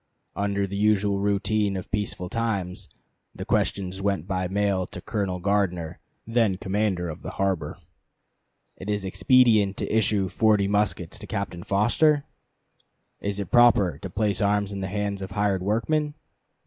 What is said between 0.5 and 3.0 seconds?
the usual routine of peaceful times